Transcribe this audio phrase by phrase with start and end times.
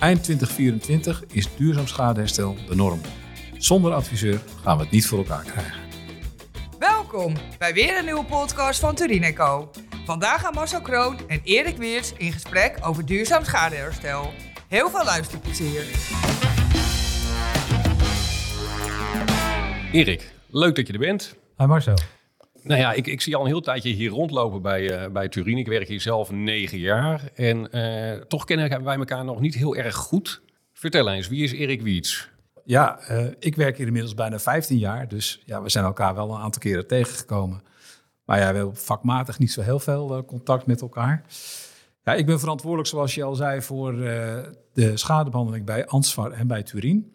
[0.00, 3.00] Eind 2024 is duurzaam schadeherstel de norm.
[3.56, 5.80] Zonder adviseur gaan we het niet voor elkaar krijgen.
[6.78, 9.70] Welkom bij weer een nieuwe podcast van Turin Co.
[10.04, 14.32] Vandaag gaan Marcel Kroon en Erik Weerts in gesprek over duurzaam schadeherstel.
[14.68, 15.84] Heel veel luisterplezier.
[19.92, 21.36] Erik, leuk dat je er bent.
[21.56, 21.98] Hi Marcel.
[22.70, 25.58] Nou ja, ik, ik zie al een heel tijdje hier rondlopen bij, uh, bij Turin.
[25.58, 27.30] Ik werk hier zelf negen jaar.
[27.34, 30.42] En uh, toch kennen wij elkaar nog niet heel erg goed.
[30.72, 32.30] Vertel eens, wie is Erik Wiets?
[32.64, 35.08] Ja, uh, ik werk hier inmiddels bijna 15 jaar.
[35.08, 37.62] Dus ja, we zijn elkaar wel een aantal keren tegengekomen.
[38.24, 41.24] Maar ja, we vakmatig niet zo heel veel contact met elkaar.
[42.04, 43.96] Ja, ik ben verantwoordelijk, zoals je al zei, voor
[44.72, 47.12] de schadebehandeling bij Ansvar en bij Turin.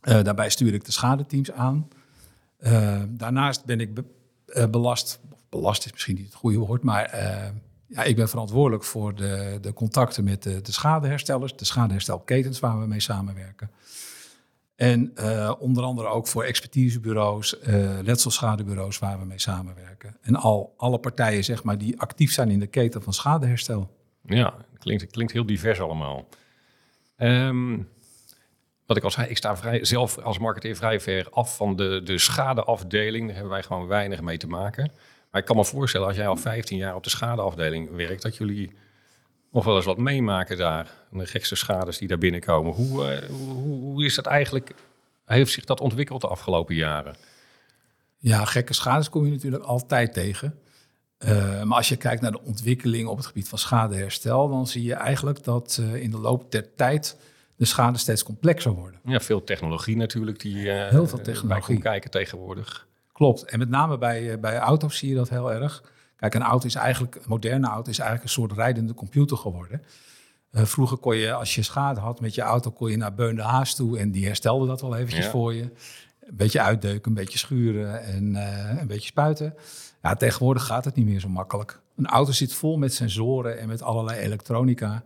[0.00, 1.88] daarbij stuur ik de schadeteams aan.
[3.08, 3.94] daarnaast ben ik
[4.48, 5.20] uh, belast.
[5.48, 7.48] Belast is misschien niet het goede woord, maar uh,
[7.86, 12.80] ja, ik ben verantwoordelijk voor de, de contacten met de, de schadeherstellers, de schadeherstelketens waar
[12.80, 13.70] we mee samenwerken.
[14.76, 17.56] En uh, onder andere ook voor expertisebureaus,
[18.02, 20.16] letselschadebureaus waar we mee samenwerken.
[20.20, 23.96] En al alle partijen zeg maar, die actief zijn in de keten van schadeherstel.
[24.22, 26.28] Ja, klinkt, klinkt heel divers allemaal.
[27.16, 27.88] Um,
[28.88, 32.00] wat ik al zei, ik sta vrij, zelf als marketeer vrij ver af van de,
[32.04, 33.26] de schadeafdeling.
[33.26, 34.90] Daar hebben wij gewoon weinig mee te maken.
[35.30, 38.36] Maar ik kan me voorstellen, als jij al 15 jaar op de schadeafdeling werkt, dat
[38.36, 38.72] jullie
[39.52, 40.90] nog wel eens wat meemaken daar.
[41.10, 42.72] De gekste schades die daar binnenkomen.
[42.72, 43.28] Hoe, uh,
[43.60, 44.74] hoe, is dat eigenlijk?
[45.24, 47.16] Heeft zich dat ontwikkeld de afgelopen jaren?
[48.18, 50.58] Ja, gekke schades kom je natuurlijk altijd tegen.
[51.18, 54.82] Uh, maar als je kijkt naar de ontwikkeling op het gebied van schadeherstel, dan zie
[54.82, 57.16] je eigenlijk dat uh, in de loop der tijd
[57.58, 59.00] de schade steeds complexer worden.
[59.04, 61.74] Ja, veel technologie natuurlijk die uh, heel veel technologie.
[61.74, 62.86] bij kijken tegenwoordig.
[63.12, 63.44] Klopt.
[63.44, 65.82] En met name bij, uh, bij auto's zie je dat heel erg.
[66.16, 69.82] Kijk, een auto is eigenlijk, een moderne auto is eigenlijk een soort rijdende computer geworden.
[70.52, 73.36] Uh, vroeger kon je, als je schade had met je auto, kon je naar Beun
[73.36, 75.30] de Haas toe en die herstelde dat wel eventjes ja.
[75.30, 75.62] voor je.
[76.20, 78.34] Een beetje uitdeuken, een beetje schuren en
[78.80, 79.54] een beetje spuiten.
[80.02, 81.80] Ja, tegenwoordig gaat het niet meer zo makkelijk.
[81.96, 85.02] Een auto zit vol met sensoren en met allerlei elektronica.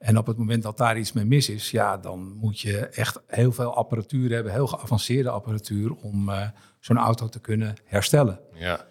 [0.00, 3.20] En op het moment dat daar iets mee mis is, ja, dan moet je echt
[3.26, 8.40] heel veel apparatuur hebben, heel geavanceerde apparatuur om uh, zo'n auto te kunnen herstellen.
[8.54, 8.86] Ja.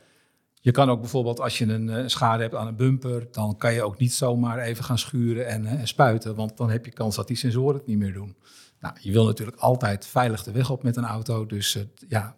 [0.54, 3.74] Je kan ook bijvoorbeeld, als je een uh, schade hebt aan een bumper, dan kan
[3.74, 6.92] je ook niet zomaar even gaan schuren en, uh, en, spuiten, want dan heb je
[6.92, 8.36] kans dat die sensoren het niet meer doen.
[8.80, 11.78] Nou, je wil natuurlijk altijd veilig de weg op met een auto, dus
[12.08, 12.36] ja,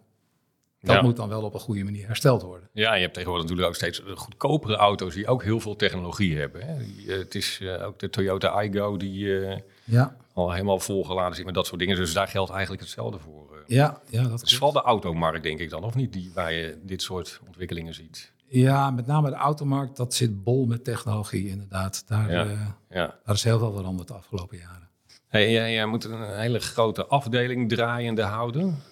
[0.82, 1.02] dat ja.
[1.02, 2.68] moet dan wel op een goede manier hersteld worden.
[2.72, 6.66] Ja, je hebt tegenwoordig natuurlijk ook steeds goedkopere auto's die ook heel veel technologie hebben.
[6.66, 6.78] Hè.
[6.78, 10.16] Die, het is uh, ook de Toyota iGo die uh, ja.
[10.32, 11.96] al helemaal volgeladen zit met dat soort dingen.
[11.96, 13.64] Dus daar geldt eigenlijk hetzelfde voor.
[13.66, 16.12] Ja, ja, dat is vooral de automarkt, denk ik dan, of niet?
[16.12, 18.32] Die, waar je dit soort ontwikkelingen ziet.
[18.48, 22.04] Ja, met name de automarkt, dat zit bol met technologie inderdaad.
[22.08, 22.76] Daar, ja.
[22.90, 23.18] ja.
[23.24, 24.88] daar is heel veel veranderd de afgelopen jaren.
[25.28, 28.82] Hey, jij, jij moet een hele grote afdeling draaiende houden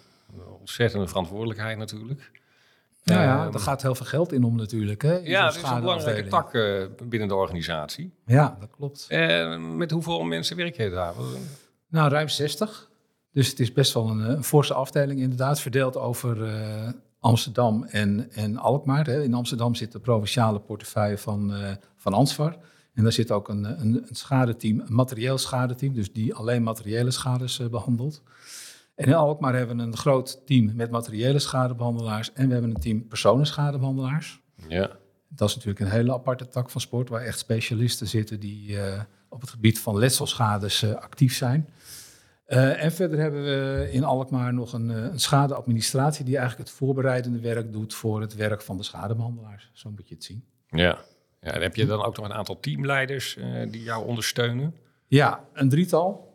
[0.59, 2.31] ontzettende verantwoordelijkheid natuurlijk.
[3.05, 5.03] Nou ja, uh, er gaat heel veel geld in om natuurlijk.
[5.03, 8.15] Hè, ja, het is een belangrijke tak uh, binnen de organisatie.
[8.27, 9.07] Ja, dat klopt.
[9.11, 11.15] Uh, met hoeveel mensen werk je daar?
[11.89, 12.91] Nou, ruim 60.
[13.33, 16.89] Dus het is best wel een, een forse afdeling inderdaad, verdeeld over eh,
[17.21, 19.07] Amsterdam en, en Alkmaar.
[19.07, 19.23] Hè.
[19.23, 21.53] In Amsterdam zit de provinciale portefeuille van,
[21.97, 22.57] van Ansvar.
[22.95, 27.11] En daar zit ook een, een, een schadeteam, een materieel schadeteam, dus die alleen materiële
[27.11, 28.23] schades behandelt.
[29.01, 32.81] En in Alkmaar hebben we een groot team met materiële schadebehandelaars en we hebben een
[32.81, 34.41] team personenschadebehandelaars.
[34.69, 34.91] Ja.
[35.29, 39.01] Dat is natuurlijk een hele aparte tak van sport waar echt specialisten zitten die uh,
[39.29, 41.69] op het gebied van letselschades uh, actief zijn.
[42.49, 47.41] Uh, en verder hebben we in Alkmaar nog een, een, schadeadministratie die eigenlijk het voorbereidende
[47.41, 49.71] werk doet voor het werk van de schadebehandelaars.
[49.73, 50.45] Zo moet je het zien.
[50.69, 50.99] Ja,
[51.41, 53.39] ja en heb je dan ook nog een aantal teamleiders
[53.71, 54.75] die jou ondersteunen?
[55.07, 56.30] Ja, een drietal.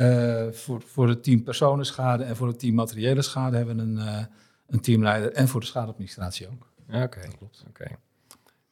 [0.00, 3.96] Uh, voor, voor het team personenschade en voor het team materiële schade hebben we een,
[3.96, 4.24] uh,
[4.66, 6.70] een teamleider en voor de schadeadministratie ook.
[6.88, 7.30] Oké, okay.
[7.38, 7.64] klopt.
[7.68, 7.84] Oké.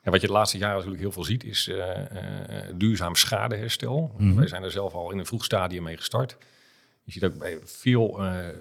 [0.02, 1.88] Ja, wat je de laatste jaren natuurlijk heel veel ziet is uh,
[2.74, 4.14] duurzaam schadeherstel.
[4.16, 4.36] Mm -hmm.
[4.36, 6.36] Wij zijn er zelf al in een vroeg stadium mee gestart.
[7.04, 8.20] Je ziet ook bij veel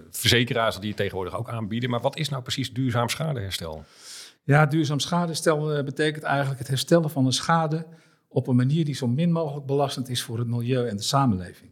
[0.10, 1.90] verzekeraars die het tegenwoordig ook aanbieden.
[1.90, 3.86] Maar wat is nou precies duurzaam schadeherstel?
[4.44, 7.86] Ja, duurzaam schadeherstel betekent eigenlijk het herstellen van een schade
[8.28, 11.72] op een manier die zo min mogelijk belastend is voor het milieu en de samenleving.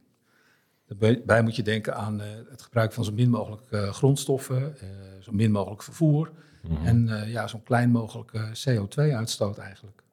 [0.97, 4.89] Daarbij moet je denken aan uh, het gebruik van zo min mogelijk uh, grondstoffen, uh,
[5.19, 6.85] zo min mogelijk vervoer mm -hmm.
[6.85, 10.03] en ja, zo'n klein mogelijk CO2-uitstoot eigenlijk.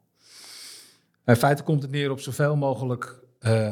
[1.24, 3.20] In feite komt het neer op zoveel mogelijk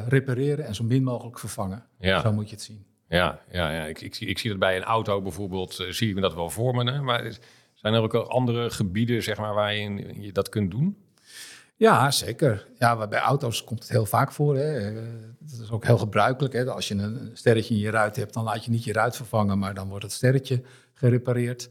[0.08, 1.84] repareren en zo min mogelijk vervangen.
[1.98, 2.20] Ja.
[2.20, 2.86] Zo moet je het zien.
[3.08, 3.84] Ja, ja, ja.
[3.84, 6.74] Ik, ik, ik zie dat bij een auto bijvoorbeeld, zie ik me dat wel voor
[6.74, 6.92] me.
[6.92, 7.00] Hè?
[7.00, 7.38] Maar
[7.74, 10.96] zijn er ook andere gebieden zeg maar, waarin je dat kunt doen?
[11.76, 12.66] Ja, zeker.
[12.78, 14.56] Ja, bij auto's komt het heel vaak voor.
[14.56, 14.94] Hè.
[15.38, 16.54] Dat is ook heel gebruikelijk.
[16.54, 16.70] Hè.
[16.70, 19.58] Als je een sterretje in je ruit hebt, dan laat je niet je ruit vervangen,
[19.58, 20.62] maar dan wordt het sterretje
[20.94, 21.70] gerepareerd.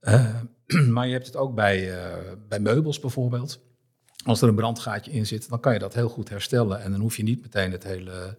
[0.00, 0.34] Uh,
[0.94, 2.14] maar je hebt het ook bij, uh,
[2.48, 3.60] bij meubels bijvoorbeeld.
[4.24, 6.80] Als er een brandgaatje in zit, dan kan je dat heel goed herstellen.
[6.80, 8.38] En dan hoef je niet meteen het hele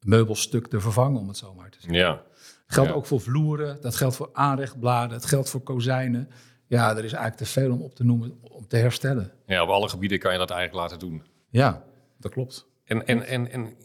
[0.00, 1.98] meubelstuk te vervangen, om het zo maar te zeggen.
[1.98, 2.12] Ja.
[2.12, 2.24] Dat
[2.66, 6.28] geldt ook voor vloeren, dat geldt voor aanrechtbladen, het geldt voor kozijnen.
[6.66, 9.32] Ja, er is eigenlijk te veel om op te noemen om te herstellen.
[9.46, 11.22] Ja, op alle gebieden kan je dat eigenlijk laten doen.
[11.48, 11.84] Ja,
[12.18, 12.66] dat klopt.
[12.84, 13.76] En, en, en, en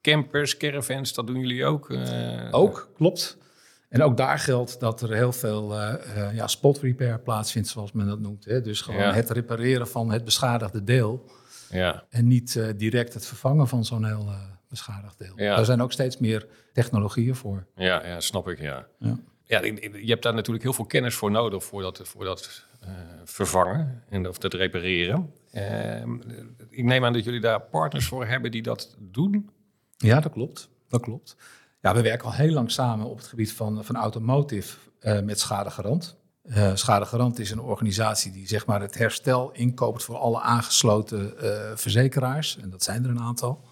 [0.00, 1.90] campers, caravans, dat doen jullie ook?
[1.90, 3.38] Uh, ook, klopt.
[3.88, 7.92] En ook daar geldt dat er heel veel uh, uh, ja, spot repair plaatsvindt, zoals
[7.92, 8.44] men dat noemt.
[8.44, 8.60] Hè?
[8.60, 11.30] Dus gewoon het repareren van het beschadigde deel.
[11.70, 12.04] Ja.
[12.10, 14.30] En niet direct het vervangen van zo'n heel
[14.68, 15.32] beschadigd deel.
[15.36, 15.56] Ja.
[15.56, 17.66] Daar zijn ook steeds meer technologieën voor.
[17.74, 18.86] Ja, ja snap ik, ja.
[18.98, 19.18] ja.
[19.48, 22.90] Ja, je hebt daar natuurlijk heel veel kennis voor nodig voor dat, voor dat uh,
[23.24, 25.32] vervangen en of dat repareren.
[25.52, 26.02] Uh,
[26.70, 29.50] ik neem aan dat jullie daar partners voor hebben die dat doen.
[29.96, 30.68] Ja, dat klopt.
[30.88, 31.36] Dat klopt.
[31.80, 35.40] Ja, we werken al heel lang samen op het gebied van, van automotive uh, met
[35.40, 36.16] Schadegarant.
[36.44, 41.34] Uh, Schadegarant is een organisatie die zeg maar, het herstel inkoopt voor alle aangesloten
[41.78, 42.58] verzekeraars.
[42.58, 43.64] En dat zijn er een aantal.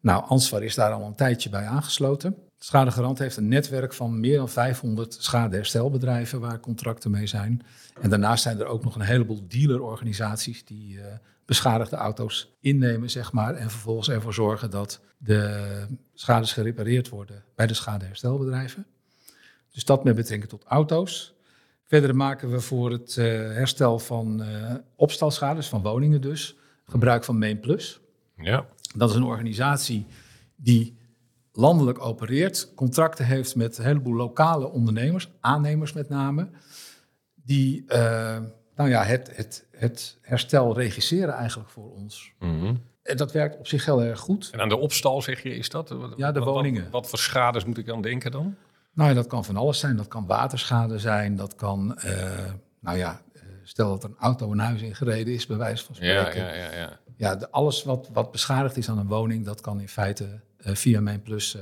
[0.00, 2.45] Nou, Ansvar is daar al een tijdje bij aangesloten.
[2.58, 7.62] Schadegarant heeft een netwerk van meer dan 500 schadeherstelbedrijven waar contracten mee zijn.
[8.00, 11.04] En daarnaast zijn er ook nog een heleboel dealerorganisaties die uh,
[11.44, 13.54] beschadigde auto's innemen, zeg maar.
[13.54, 18.86] En vervolgens ervoor zorgen dat de schades gerepareerd worden bij de schadeherstelbedrijven.
[19.72, 21.34] Dus dat met betrekking tot auto's.
[21.84, 27.38] Verder maken we voor het uh, herstel van uh, opstalschades, van woningen dus, gebruik van
[27.38, 28.00] MainPlus.
[28.36, 28.66] Ja.
[28.96, 30.06] Dat is een organisatie
[30.56, 30.96] die
[31.56, 36.48] landelijk opereert, contracten heeft met een heleboel lokale ondernemers, aannemers met name,
[37.34, 38.38] die uh,
[38.74, 42.32] nou ja, het, het, het herstel regisseren eigenlijk voor ons.
[42.38, 44.50] Mm En dat werkt op zich heel erg goed.
[44.52, 45.94] En aan de opstal zeg je, is dat?
[46.16, 46.82] Ja, de wat, woningen.
[46.82, 48.56] Wat, wat, voor schades moet ik dan denken dan?
[48.92, 49.96] Nou ja, dat kan van alles zijn.
[49.96, 52.12] Dat kan waterschade zijn, dat kan, uh,
[52.80, 53.20] nou ja,
[53.62, 56.40] stel dat er een auto een huis ingereden is, bij wijze van spreken.
[56.40, 56.72] Ja, ja, ja.
[56.72, 56.98] ja.
[57.16, 60.40] ja de, alles wat, wat beschadigd is aan een woning, dat kan in feite
[60.74, 61.56] via Mijn Plus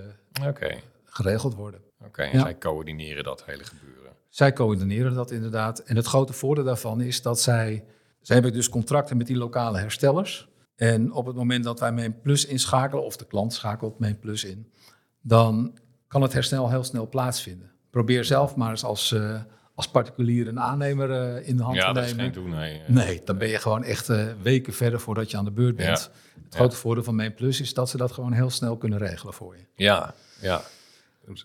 [0.47, 0.83] okay.
[1.05, 1.81] geregeld worden.
[1.99, 2.45] Oké, okay, en ja.
[2.45, 4.13] zij coördineren dat hele gebeuren?
[4.29, 5.79] Zij coördineren dat inderdaad.
[5.79, 7.85] En het grote voordeel daarvan is dat zij...
[8.21, 10.49] Zij hebben dus contracten met die lokale herstellers.
[10.77, 14.45] En op het moment dat wij Mijn Plus inschakelen, of de klant schakelt Mijn Plus
[14.45, 14.73] in...
[15.21, 15.79] dan
[16.09, 17.71] kan het herstel heel snel plaatsvinden.
[17.91, 19.11] Probeer zelf maar eens als...
[19.11, 19.41] Uh,
[19.75, 22.09] als particulier een aannemer uh, in de hand ja, te nemen.
[22.09, 22.83] Ja, dat is geen doen, nee.
[22.87, 26.11] Nee, dan ben je gewoon echt uh, weken verder voordat je aan de beurt bent.
[26.35, 26.43] Ja.
[26.45, 29.35] Het grote voordeel van Main Plus is dat ze dat gewoon heel snel kunnen regelen
[29.35, 29.63] voor je.
[29.85, 30.63] Ja, ja.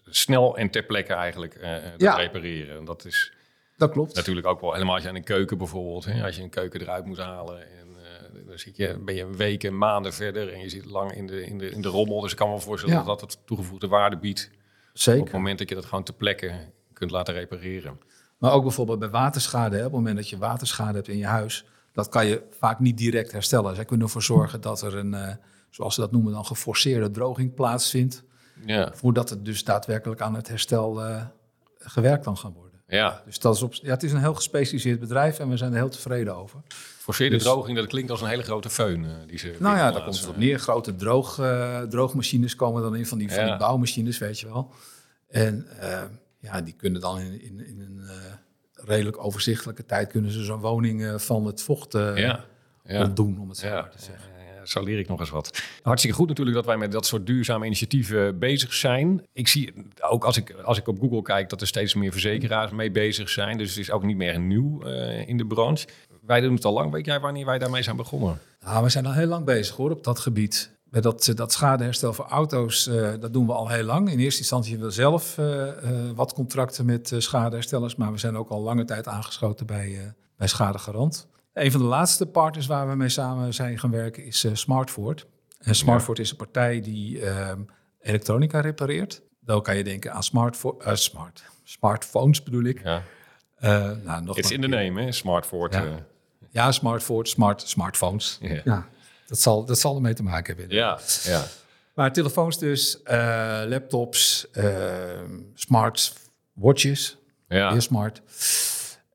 [0.10, 2.86] Snel en ter plekke eigenlijk uh, repareren.
[2.86, 3.34] Dat is
[3.78, 4.16] Dat klopt.
[4.16, 6.82] natuurlijk ook wel helemaal als je aan een keuken bijvoorbeeld, hè, als je een keuken
[6.82, 10.70] eruit moet halen en eh, dan zit je, ben je weken, maanden verder en je
[10.70, 12.22] zit lang in de, in de, in de rommel.
[12.22, 13.04] Dus ik kan me voorstellen Ja.
[13.04, 14.60] dat dat het toegevoegde waarde biedt op
[14.94, 15.34] het Zeker.
[15.34, 18.00] moment dat je dat gewoon ter plekke kunt laten repareren.
[18.40, 19.76] Maar ook bijvoorbeeld bij waterschade.
[19.76, 22.80] Hè, op het moment dat je waterschade hebt in je huis, dat kan je vaak
[22.80, 23.76] niet direct herstellen.
[23.76, 25.34] Zij kunnen ervoor zorgen dat er een, eh,
[25.70, 28.24] zoals ze dat noemen, dan geforceerde droging plaatsvindt.
[28.66, 31.22] Ja, Voordat het dus daadwerkelijk aan het herstel eh,
[31.80, 32.80] gewerkt kan gaan worden.
[32.88, 33.22] ja.
[33.26, 35.78] Dus dat is op, ja, het is een heel gespecialiseerd bedrijf en we zijn er
[35.78, 36.60] heel tevreden over.
[36.98, 39.92] Forceerde Dus- droging, dat klinkt als een hele grote föhn eh, die ze Nou ja,
[39.92, 40.60] daar komt het op neer.
[40.60, 41.36] Grote droog,
[41.90, 44.72] droogmachines komen dan in van die, van die bouwmachines, weet je wel.
[45.30, 45.68] En
[46.40, 48.16] ja, die kunnen dan in, in, in een eh,
[48.74, 52.46] redelijk overzichtelijke tijd kunnen ze zo'n woning eh, van het vocht Ja,
[52.84, 53.04] ja.
[53.04, 54.30] ontdoen, om het zo Ja, maar te zeggen.
[54.38, 55.64] ja, ja, zo leer ik nog eens wat.
[55.82, 59.26] Hartstikke goed natuurlijk dat wij met dat soort duurzame initiatieven bezig zijn.
[59.34, 62.72] Ik zie ook als ik, als ik op Google kijk dat er steeds meer verzekeraars
[62.72, 63.58] mee bezig zijn.
[63.58, 64.82] Dus het is ook niet meer nieuw
[65.26, 65.88] in de branche.
[66.22, 66.92] Wij doen het al lang.
[66.92, 68.40] Weet jij wanneer wij daarmee zijn begonnen?
[68.60, 70.78] Nou, we zijn al heel lang bezig hoor, op dat gebied.
[70.90, 74.12] Bij dat, eh, dat schadeherstel voor auto's, eh, dat doen we al heel lang.
[74.12, 78.18] In eerste instantie hebben we zelf eh, eh, wat contracten met eh, schadeherstellers, maar we
[78.18, 81.28] zijn ook al lange tijd aangesloten bij, eh bij Schadegarant.
[81.54, 85.26] Een van de laatste partners waar we mee samen zijn gaan werken is eh, Smartford.
[85.60, 87.52] En Smartford is een partij die eh,
[88.02, 89.22] elektronica repareert.
[89.40, 90.22] Dan kan je denken aan
[90.80, 92.84] eh, smart, smartphones bedoel ik.
[92.84, 93.04] Ja.
[93.56, 95.12] Eh, nou, nog It's in the name, hè?
[95.12, 95.74] Smartford.
[95.74, 95.86] Ja.
[96.50, 98.38] Ja, Smartford, smart, smartphones.
[98.42, 98.62] Ja.
[98.64, 98.88] Ja,
[99.30, 100.76] dat zal, dat zal ermee te maken hebben.
[100.76, 101.44] ja, ja.
[101.94, 104.74] Maar telefoons dus, eh, laptops, eh,
[105.54, 107.18] smartwatches,
[107.48, 107.72] ja.
[107.72, 108.22] heel smart.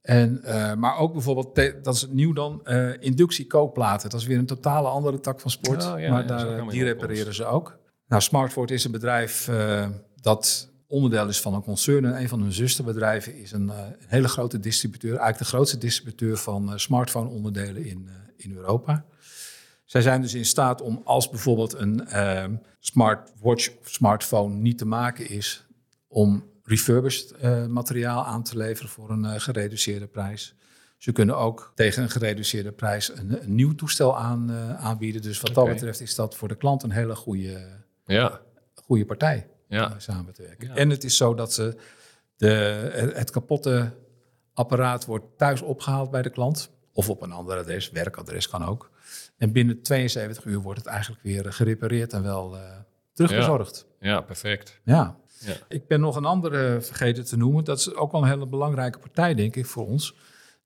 [0.02, 4.10] En, eh, maar ook bijvoorbeeld, dat is nieuw dan, eh inductiekookplaten.
[4.10, 5.86] Dat is weer een totale andere tak van sport.
[5.86, 7.78] Oh, ja, maar ja, daar, die repareren ze ook.
[8.08, 9.88] Nou, Smartford is een bedrijf eh,
[10.20, 12.04] dat onderdeel is van een concern.
[12.04, 15.10] En een van hun zusterbedrijven is een, een hele grote distributeur.
[15.10, 19.04] Eigenlijk de grootste distributeur van smartphone-onderdelen in, in Europa.
[19.94, 22.08] Zij zijn dus in staat om als bijvoorbeeld een
[22.78, 25.66] smartwatch of smartphone niet te maken is...
[26.08, 27.34] om refurbished
[27.68, 30.54] materiaal aan te leveren voor een gereduceerde prijs.
[30.98, 35.22] Ze kunnen ook tegen een gereduceerde prijs een, een nieuw toestel aan, uh, aanbieden.
[35.22, 37.66] Dus wat dat betreft is dat voor de klant een hele goede,
[38.06, 38.40] ja.
[38.74, 39.90] goede partij ja.
[39.92, 40.68] om samen te werken.
[40.68, 40.74] Ja.
[40.74, 41.76] En het is zo dat ze
[42.36, 42.50] de,
[43.14, 43.92] het kapotte
[44.52, 46.70] apparaat wordt thuis opgehaald bij de klant.
[46.92, 48.92] Of op een ander adres, werkadres kan ook.
[49.36, 52.60] En binnen 72 uur wordt het eigenlijk weer gerepareerd en wel uh,
[53.12, 53.86] terugbezorgd.
[54.00, 54.80] Ja, ja perfect.
[54.84, 55.16] Ja.
[55.38, 55.54] ja.
[55.68, 57.64] Ik ben nog een andere vergeten te noemen.
[57.64, 60.14] Dat is ook wel een hele belangrijke partij, denk ik, voor ons.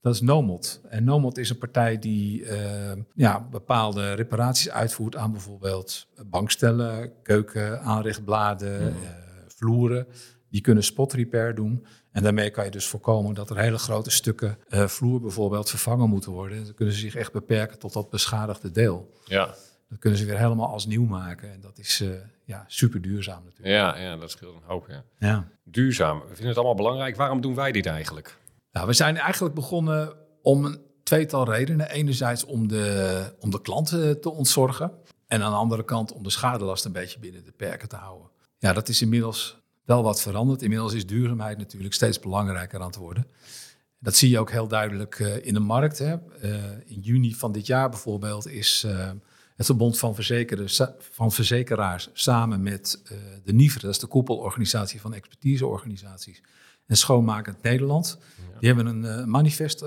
[0.00, 0.80] Dat is Nomod.
[0.88, 7.80] En Nomod is een partij die uh, ja, bepaalde reparaties uitvoert aan bijvoorbeeld bankstellen, keuken,
[7.80, 8.87] aanrechtbladen, mm.
[9.02, 9.08] uh,
[9.46, 10.06] vloeren.
[10.50, 11.86] Die kunnen spot repair doen.
[12.12, 16.08] En daarmee kan je dus voorkomen dat er hele grote stukken uh, vloer bijvoorbeeld vervangen
[16.08, 16.64] moeten worden.
[16.64, 19.14] Dan kunnen ze zich echt beperken tot dat beschadigde deel.
[19.24, 19.54] Ja.
[19.88, 21.52] Dat kunnen ze weer helemaal als nieuw maken.
[21.52, 22.02] En dat is
[22.44, 23.68] ja, super duurzaam natuurlijk.
[23.68, 24.86] Ja, ja, dat scheelt een hoop.
[24.88, 25.04] Ja.
[25.18, 25.48] ja.
[25.64, 26.18] Duurzaam.
[26.18, 27.16] We vinden het allemaal belangrijk.
[27.16, 28.38] Waarom doen wij dit eigenlijk?
[28.72, 31.90] Nou, we zijn eigenlijk begonnen om een tweetal redenen.
[31.90, 34.92] Enerzijds om de, om de klanten te ontzorgen.
[35.26, 38.30] En aan de andere kant om de schadelast een beetje binnen de perken te houden.
[38.58, 39.57] Ja, dat is inmiddels
[39.88, 40.62] wel wat veranderd.
[40.62, 43.26] Inmiddels is duurzaamheid natuurlijk steeds belangrijker aan het worden.
[43.99, 45.99] Dat zie je ook heel duidelijk uh, in de markt.
[45.99, 46.16] Hè.
[46.42, 46.54] Uh,
[46.85, 49.11] in juni van dit jaar bijvoorbeeld is uh,
[49.57, 50.16] het Verbond van,
[50.99, 53.02] van Verzekeraars samen met
[53.45, 56.42] de NIVRE, dat is de koepelorganisatie van expertiseorganisaties,
[56.87, 58.18] en Schoonmakend Nederland.
[58.61, 59.85] Die hebben een manifest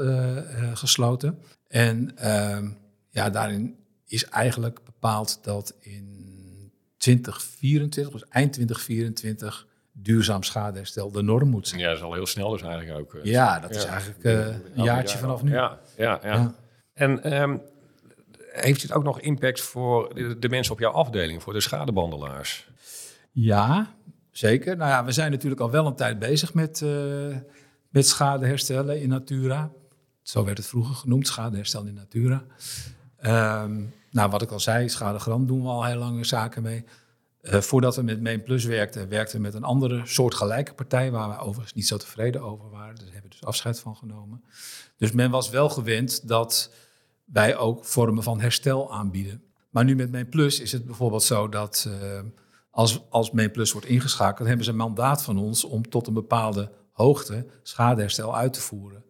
[0.73, 1.39] gesloten.
[1.67, 2.69] En ehm,
[3.09, 6.31] ja, daarin is eigenlijk bepaald dat in
[6.97, 9.69] 2024, dus eind 2024,
[10.01, 11.81] duurzaam schadeherstel de norm moet zijn.
[11.81, 13.19] Ja, dat is al heel snel dus eigenlijk ook.
[13.23, 14.23] ja, dat is eigenlijk
[14.75, 15.51] een jaartje vanaf nu.
[15.51, 16.55] Ja, ja, ja.
[16.93, 17.61] En um,
[18.51, 22.69] heeft het ook nog impact voor de, de, mensen op jouw afdeling, voor de schadebandelaars?
[23.31, 23.95] Ja,
[24.31, 24.77] zeker.
[24.77, 27.35] Nou ja, we zijn natuurlijk al wel een tijd bezig met, uh,
[27.89, 29.71] met schade herstellen in Natura.
[30.21, 32.43] Zo werd het vroeger genoemd, schadeherstel in Natura.
[33.63, 36.85] Um, nou, wat ik al zei, schadegram doen we al heel lange zaken mee.
[37.41, 41.29] Uh, voordat we met Main Plus werkten, werkten we met een andere soortgelijke partij, waar
[41.29, 42.95] we overigens niet zo tevreden over waren.
[42.95, 44.43] Daar hebben we dus afscheid van genomen.
[44.97, 46.73] Dus men was wel gewend dat
[47.25, 49.43] wij ook vormen van herstel aanbieden.
[49.69, 52.19] Maar nu met Main Plus is het bijvoorbeeld zo dat uh,
[52.71, 53.31] als, als
[53.71, 58.53] wordt ingeschakeld, hebben ze een mandaat van ons om tot een bepaalde hoogte schadeherstel uit
[58.53, 59.03] te voeren.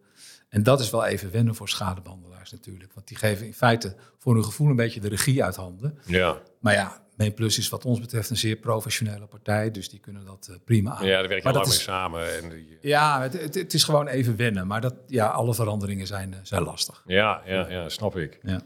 [0.48, 2.92] En dat is wel even wennen voor schadebandelaars natuurlijk.
[2.92, 5.98] Want die geven in feite voor hun gevoel een beetje de regie uit handen.
[6.06, 6.42] Ja.
[6.60, 9.70] Maar ja, MeenPlus is wat ons betreft een zeer professionele partij.
[9.70, 11.06] Dus die kunnen dat uh, prima aan.
[11.06, 12.42] Ja, daar werken heel lang mee samen.
[12.42, 12.78] En die...
[12.80, 14.66] Ja, het, het, is gewoon even wennen.
[14.66, 17.02] Maar dat, ja, alle veranderingen zijn, uh, zijn lastig.
[17.06, 18.38] Ja, ja, ja, snap ik.
[18.42, 18.62] Ja.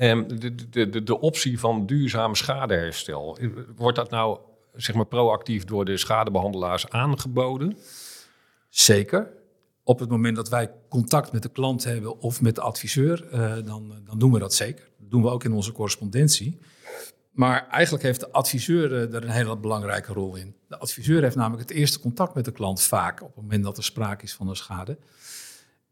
[0.00, 3.38] Um, de, de, de, de optie van duurzaam schadeherstel,
[3.76, 4.38] wordt dat nou
[4.74, 7.76] zeg maar proactief door de schadebehandelaars aangeboden?
[8.68, 9.32] Zeker.
[9.84, 13.54] Op het moment dat wij contact met de klant hebben of met de adviseur, uh,
[13.64, 14.88] dan, dan doen we dat zeker.
[14.98, 16.58] Dat doen we ook in onze correspondentie.
[17.40, 20.54] Maar eigenlijk heeft de adviseur er een hele belangrijke rol in.
[20.68, 23.76] De adviseur heeft namelijk het eerste contact met de klant vaak op het moment dat
[23.76, 24.98] er sprake is van een schade.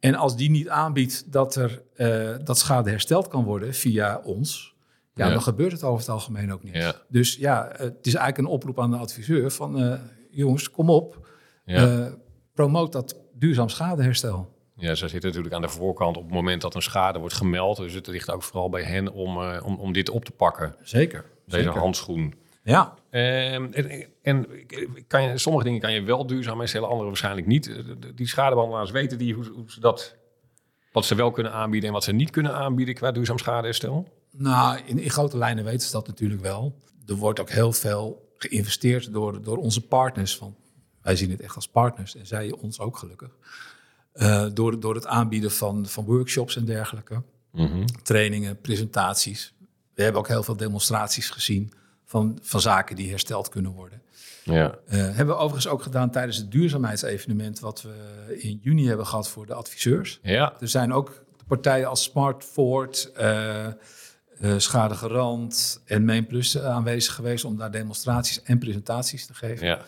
[0.01, 4.75] En als die niet aanbiedt dat, er, uh, dat schade hersteld kan worden via ons,
[5.15, 7.03] ja, dan gebeurt het over het algemeen ook niet.
[7.09, 9.83] Dus ja, het is eigenlijk een oproep aan de adviseur van...
[9.83, 9.95] Uh,
[10.31, 11.29] jongens, kom op,
[11.65, 11.99] ja.
[11.99, 12.13] uh,
[12.55, 14.57] promoot dat duurzaam schadeherstel.
[14.75, 17.77] Ja, ze zitten natuurlijk aan de voorkant op het moment dat een schade wordt gemeld.
[17.77, 20.77] Dus het ligt ook vooral bij hen om, uh, om, om dit op te pakken.
[20.83, 21.37] Zeker.
[21.49, 21.81] Deze zeker.
[21.81, 22.35] handschoen.
[22.63, 22.95] Ja.
[23.11, 23.73] En,
[24.23, 24.47] en,
[25.07, 27.73] kan je, sommige dingen kan je wel duurzaam herstellen, andere waarschijnlijk niet.
[28.15, 30.17] Die schadebehandelaars weten die hoe, hoe, ze dat,
[30.93, 34.09] wat ze wel kunnen aanbieden en wat ze niet kunnen aanbieden qua duurzaam schadeherstel?
[34.31, 36.81] Nou, in, in grote lijnen weten ze dat natuurlijk wel.
[37.07, 40.39] Er wordt ook heel veel geïnvesteerd door, door onze partners.
[40.39, 40.57] Want
[41.03, 43.37] wij zien het echt als partners en zij ons ook gelukkig.
[44.15, 47.23] Uh, door, door het aanbieden van, van workshops en dergelijke.
[47.53, 47.85] Mm-hmm.
[48.03, 49.55] Trainingen, presentaties.
[49.99, 51.73] We hebben ook heel veel demonstraties gezien
[52.05, 54.03] van, van zaken die hersteld kunnen worden.
[54.45, 54.79] Ja.
[54.89, 57.61] Uh, hebben we overigens ook gedaan tijdens het duurzaamheidsevenement...
[57.61, 60.19] wat we in juni hebben gehad voor de adviseurs.
[60.23, 60.55] Ja.
[60.61, 63.11] Er zijn ook partijen als Smartford...
[63.21, 63.67] Uh,
[64.41, 69.67] uh, Schadegarant en Main Plus aanwezig geweest om daar demonstraties en presentaties te geven.
[69.67, 69.81] Ja.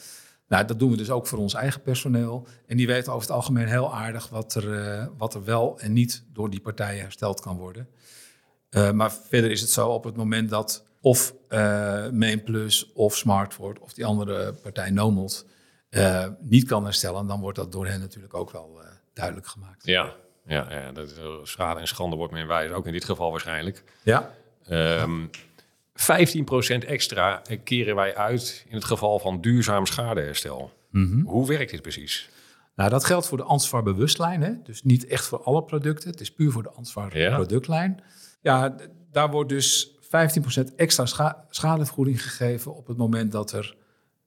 [0.48, 2.46] Nou, dat doen we dus ook voor ons eigen personeel.
[2.66, 5.92] En die weten over het algemeen heel aardig wat er, uh, wat er wel en
[5.92, 7.88] niet door die partijen hersteld kan worden.
[8.70, 11.58] Uh, maar verder is het zo op het moment dat of uh,
[12.10, 15.46] Main Plus of Smartford of die andere partij Nomod
[15.90, 19.86] eh, niet kan herstellen, dan wordt dat door hen natuurlijk ook wel eh, duidelijk gemaakt.
[19.86, 20.14] Ja,
[20.46, 23.84] ja, ja dat, eh, schade en schande wordt men wijs, ook in dit geval waarschijnlijk.
[24.02, 24.34] Ja,
[24.68, 25.26] Ehm
[25.94, 30.72] 15% extra keren wij uit in het geval van duurzaam schadeherstel.
[31.24, 32.28] Hoe werkt dit precies?
[32.74, 34.52] nou dat geldt voor de Ansvar bewustlijn, hè?
[34.62, 36.10] dus niet echt voor alle producten.
[36.10, 37.96] Het is puur voor de Ansvar productlijn.
[37.96, 38.04] Ja,
[38.42, 43.76] d- daar wordt dus 15% extra scha- schadevergoeding gegeven op het moment dat er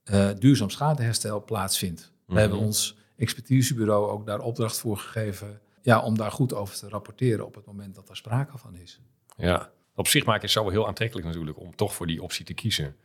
[0.04, 2.12] eh, duurzaam schadeherstel plaatsvindt.
[2.26, 6.90] We hebben ons expertisebureau ook daar opdracht voor gegeven ja, om daar goed over te
[6.90, 9.00] rapporteren op het moment dat er sprake van is.
[9.38, 12.46] Ja, op zich maakt het zo wel heel aantrekkelijk natuurlijk om toch voor die optie
[12.46, 12.96] te kiezen.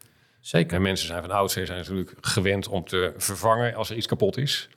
[0.41, 0.77] Zeker.
[0.77, 4.37] En mensen zijn van oudsher zijn natuurlijk gewend om te vervangen als er iets kapot
[4.37, 4.69] is.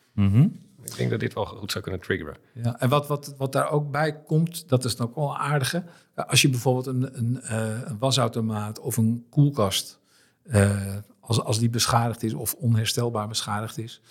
[0.83, 2.37] Ik denk dat dit wel goed zou kunnen triggeren.
[2.53, 5.35] Ja, en wat, wat, wat daar ook bij komt, dat is dan ook wel een
[5.37, 5.83] aardige.
[6.15, 9.99] Als je bijvoorbeeld een, een, eh, een wasautomaat of een koelkast,
[10.43, 14.01] eh, als, als die beschadigd is of onherstelbaar beschadigd is,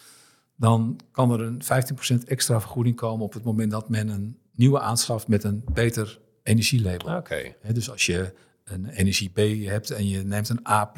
[0.57, 4.81] dan kan er een 15% extra vergoeding komen op het moment dat men een nieuwe
[4.81, 7.17] aanschaft met een beter energielabel.
[7.17, 7.55] Oké.
[7.61, 8.35] Hè, dus als je
[8.65, 9.37] een energie B
[9.69, 10.91] hebt en je neemt een A++,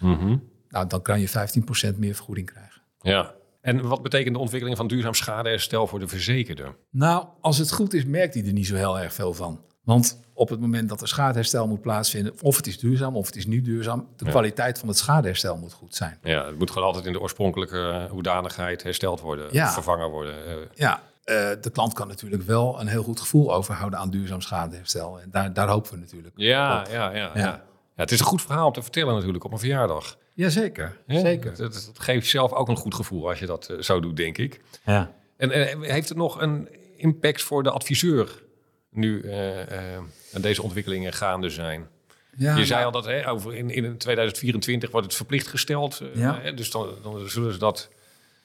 [0.00, 0.36] Mhm.
[0.68, 2.82] nou, dan kan je 15% meer vergoeding krijgen.
[3.00, 3.34] Ja.
[3.62, 6.74] En wat betekent de ontwikkeling van duurzaam schadeherstel voor de verzekerde?
[6.90, 9.60] Nou, als het goed is, merkt hij er niet zo heel erg veel van.
[9.84, 13.36] Want op het moment dat er schadeherstel moet plaatsvinden, of het is duurzaam of het
[13.36, 16.18] is niet duurzaam, de kwaliteit van het schadeherstel moet goed zijn.
[16.22, 19.72] Ja, het moet gewoon altijd in de oorspronkelijke hoedanigheid hersteld worden, Ja.
[19.72, 20.46] vervangen worden.
[20.46, 20.54] eh.
[20.74, 25.20] Ja, eh, de klant kan natuurlijk wel een heel goed gevoel overhouden aan duurzaam schadeherstel.
[25.20, 26.34] En daar, daar hopen we natuurlijk.
[26.36, 26.86] ja, op.
[26.90, 27.62] ja, ja, ja, Ja.
[28.02, 30.18] Het is een goed verhaal om te vertellen natuurlijk op een verjaardag.
[30.34, 31.20] Jazeker, Hè?
[31.20, 31.56] zeker.
[31.56, 34.38] Dat, dat geeft zelf ook een goed gevoel als je dat eh, zo doet, denk
[34.38, 34.60] ik.
[34.84, 35.12] Ja.
[35.36, 38.42] En eh, heeft het nog een impact voor de adviseur
[38.90, 40.02] nu eh, eh,
[40.40, 41.88] deze ontwikkelingen gaande zijn?
[42.36, 46.00] Ja, je zei nou, al dat hè, over in, in 2024 wordt het verplicht gesteld.
[46.00, 46.38] eh, Ja.
[46.40, 47.88] hè, dus dan, dan zullen ze dat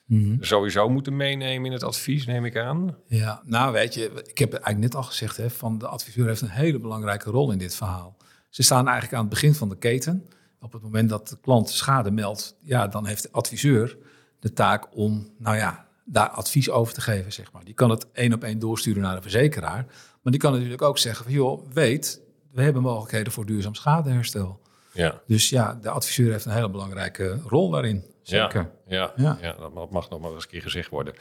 [0.05, 0.35] mhm.
[0.43, 2.95] sowieso moeten meenemen in het advies, neem ik aan.
[3.07, 6.27] Ja, nou weet je, ik heb het eigenlijk net al gezegd, hè, van de adviseur
[6.27, 8.17] heeft een hele belangrijke rol in dit verhaal.
[8.49, 10.25] Ze staan eigenlijk aan het begin van de keten.
[10.61, 13.97] Op het moment dat de klant schade meldt, ja, dan heeft de adviseur
[14.39, 17.63] de taak om, nou ja, daar advies over te geven, zeg maar.
[17.63, 19.85] Die kan het één op één doorsturen naar de verzekeraar.
[20.21, 22.21] Maar die kan natuurlijk ook zeggen van, joh, weet,
[22.51, 24.61] we hebben mogelijkheden voor duurzaam schadeherstel.
[24.93, 25.21] Ja.
[25.27, 28.03] Dus ja, de adviseur heeft een hele belangrijke rol daarin.
[28.29, 28.69] Zeker.
[28.87, 29.53] Ja, ja, Ja.
[29.53, 31.13] dat mag- nog maar eens een keer gezegd worden.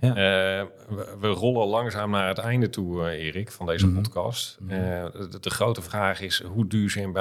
[0.00, 0.08] Ja.
[0.08, 4.02] Eh, we, we rollen langzaam naar het einde toe, eh, Erik, van deze Mhm.
[4.02, 4.58] podcast.
[4.68, 7.12] Eh, de, de grote vraag is, hoe duurzaam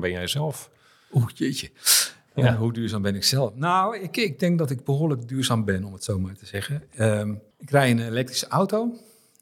[0.00, 0.70] ben, jij zelf?
[1.12, 1.70] Oeh, jeetje.
[2.34, 2.56] Ja.
[2.56, 3.54] Hoe duurzaam ben ik zelf?
[3.54, 6.82] Nou, ik, ik denk dat ik behoorlijk duurzaam ben, om het zo maar te zeggen.
[6.96, 8.96] Ehm, ik rij een elektrische auto.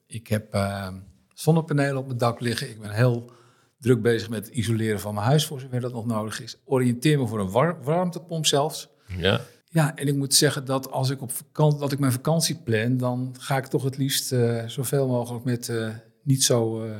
[0.06, 0.94] Ik heb ehm,
[1.34, 2.70] zonnepanelen op mijn dak liggen.
[2.70, 3.30] Ik ben heel
[3.78, 6.58] druk bezig met het isoleren van mijn huis, voor zover dat nog nodig is.
[6.64, 8.88] Oriënteer me voor een war- warmtepomp zelfs.
[9.18, 12.56] Ja, Ja, en ik moet zeggen dat als ik op vakantie, dat ik mijn vakantie
[12.56, 15.88] plan, dan ga ik toch het liefst eh, zoveel mogelijk met eh,
[16.22, 16.96] niet zo eh,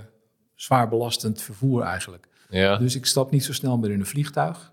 [0.55, 2.27] zwaar belastend vervoer eigenlijk.
[2.49, 2.77] ja.
[2.77, 4.73] Dus ik stap niet zo snel meer in een vliegtuig.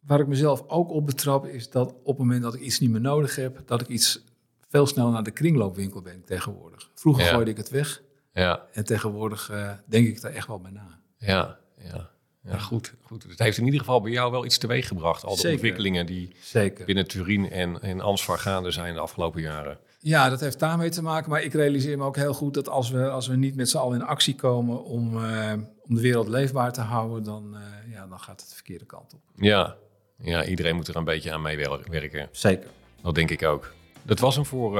[0.00, 2.90] Waar ik mezelf ook op betrap is dat op het moment dat ik iets niet
[2.90, 4.24] meer nodig heb, dat ik iets
[4.68, 6.90] veel sneller naar de kringloopwinkel ben tegenwoordig.
[6.94, 7.30] Vroeger Ja.
[7.30, 9.50] gooide ik het weg ja, en tegenwoordig
[9.86, 11.00] denk ik daar echt wel bij na.
[11.18, 12.10] ja, ja.
[12.48, 13.22] Ja, goed, goed.
[13.22, 15.24] Het heeft in ieder geval bij jou wel iets teweeg gebracht.
[15.24, 15.52] Al de Zeker.
[15.52, 16.84] ontwikkelingen die Zeker.
[16.84, 19.78] binnen Turin en, en Amsterdam gaande zijn de afgelopen jaren.
[19.98, 21.30] Ja, dat heeft daarmee te maken.
[21.30, 23.76] Maar ik realiseer me ook heel goed dat als we, als we niet met z'n
[23.76, 28.06] allen in actie komen om, eh, om de wereld leefbaar te houden, dan, eh, ja,
[28.06, 29.20] dan gaat het de verkeerde kant op.
[29.36, 29.76] Ja,
[30.18, 32.28] ja, iedereen moet er een beetje aan meewerken.
[32.32, 32.68] Zeker.
[33.02, 33.72] Dat denk ik ook.
[34.02, 34.72] Dat was hem voor,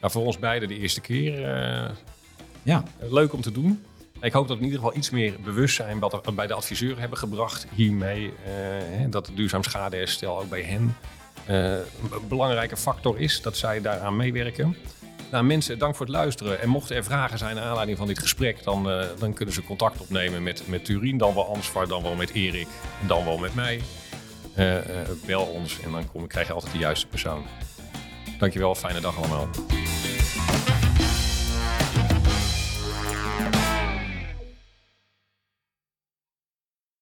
[0.00, 1.40] nou, voor ons beiden de eerste keer.
[2.62, 3.82] Ja, leuk om te doen.
[4.20, 6.98] Ik hoop dat we in ieder geval iets meer bewustzijn wat we bij de adviseur
[6.98, 8.32] hebben gebracht hiermee.
[8.44, 10.96] eh, dat het duurzaam schadeherstel ook bij hen
[11.46, 13.42] eh, een belangrijke factor is.
[13.42, 14.76] Dat zij daaraan meewerken.
[15.30, 16.60] Nou, mensen, dank voor het luisteren.
[16.60, 19.62] En mochten er vragen zijn naar aanleiding van dit gesprek, dan, eh, dan kunnen ze
[19.62, 22.68] contact opnemen met, met Turin, dan wel Ansvar, dan wel met Erik,
[23.06, 23.80] dan wel met mij.
[24.54, 24.76] Eh,
[25.26, 27.42] bel ons en dan kom, krijg je altijd de juiste persoon.
[28.38, 29.48] Dankjewel, fijne dag allemaal.